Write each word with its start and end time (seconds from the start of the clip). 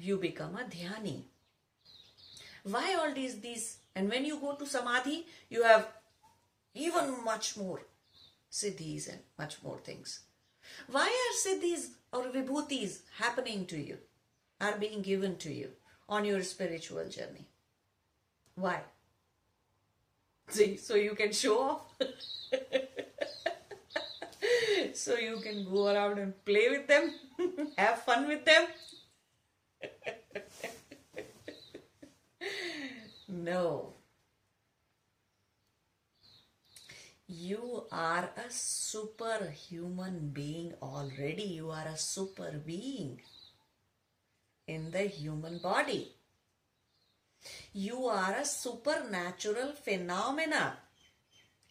you 0.00 0.16
become 0.16 0.56
a 0.56 0.64
dhyani. 0.64 1.22
Why 2.64 2.94
all 2.94 3.12
these 3.14 3.38
these? 3.40 3.76
And 3.94 4.08
when 4.08 4.24
you 4.24 4.40
go 4.40 4.54
to 4.54 4.66
samadhi, 4.66 5.26
you 5.48 5.62
have 5.62 5.86
even 6.74 7.22
much 7.24 7.56
more 7.56 7.82
siddhis 8.50 9.08
and 9.08 9.20
much 9.38 9.62
more 9.62 9.78
things. 9.78 10.20
Why 10.90 11.06
are 11.06 11.34
siddhis 11.42 11.90
or 12.12 12.24
vibhutis 12.24 13.02
happening 13.18 13.66
to 13.66 13.78
you, 13.78 13.98
are 14.60 14.76
being 14.78 15.02
given 15.02 15.36
to 15.38 15.52
you 15.52 15.70
on 16.08 16.24
your 16.24 16.42
spiritual 16.42 17.08
journey? 17.08 17.46
Why? 18.54 18.80
See, 20.48 20.76
so 20.76 20.96
you 20.96 21.14
can 21.14 21.32
show 21.32 21.62
off. 21.62 21.82
so 24.94 25.16
you 25.16 25.40
can 25.40 25.64
go 25.70 25.88
around 25.88 26.18
and 26.18 26.44
play 26.44 26.68
with 26.68 26.86
them, 26.86 27.14
have 27.78 28.02
fun 28.02 28.28
with 28.28 28.44
them. 28.44 28.66
no. 33.28 33.94
You 37.26 37.86
are 37.92 38.30
a 38.36 38.50
superhuman 38.50 40.30
being 40.30 40.74
already. 40.82 41.44
You 41.44 41.70
are 41.70 41.86
a 41.86 41.96
super 41.96 42.60
being 42.66 43.20
in 44.66 44.90
the 44.90 45.04
human 45.04 45.58
body. 45.58 46.12
You 47.72 48.06
are 48.06 48.34
a 48.34 48.44
supernatural 48.44 49.72
phenomena 49.72 50.78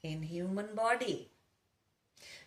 in 0.02 0.23
human 0.23 0.73
body. 0.76 1.30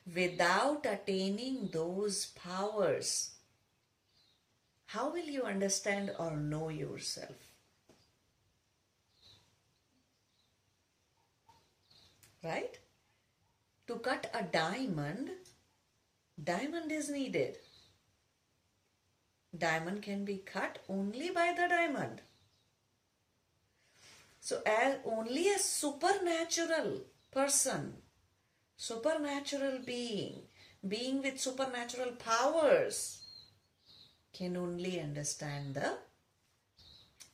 Without 0.07 0.87
attaining 0.87 1.69
those 1.73 2.27
powers, 2.27 3.31
how 4.93 5.11
will 5.11 5.25
you 5.25 5.43
understand 5.45 6.11
or 6.19 6.37
know 6.37 6.69
yourself? 6.69 7.37
Right? 12.45 12.79
To 13.87 13.95
cut 13.95 14.31
a 14.35 14.43
diamond, 14.43 15.31
diamond 16.43 16.93
is 16.93 17.09
needed. 17.09 17.57
Diamond 19.57 20.03
can 20.03 20.27
be 20.27 20.37
cut 20.37 20.81
only 20.91 21.31
by 21.31 21.55
the 21.57 21.69
diamond. 21.69 22.21
So, 24.41 24.61
as 24.67 24.97
only 25.07 25.49
a 25.49 25.59
supernatural 25.59 27.01
person, 27.31 27.95
supernatural 28.77 29.79
being, 29.87 30.43
being 30.87 31.23
with 31.23 31.41
supernatural 31.41 32.13
powers, 32.13 33.22
can 34.33 34.57
only 34.57 35.01
understand 35.01 35.75
the 35.75 35.99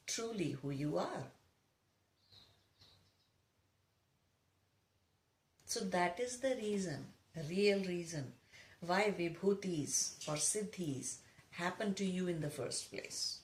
truly 0.07 0.57
who 0.63 0.71
you 0.71 0.99
are. 0.99 1.25
So 5.65 5.81
that 5.81 6.19
is 6.19 6.39
the 6.39 6.57
reason, 6.57 7.07
real 7.49 7.85
reason, 7.85 8.33
why 8.81 9.15
vibhutis 9.17 10.27
or 10.27 10.35
siddhis 10.35 11.19
happen 11.51 11.95
to 11.95 12.05
you 12.05 12.27
in 12.27 12.41
the 12.41 12.51
first 12.51 12.91
place. 12.91 13.41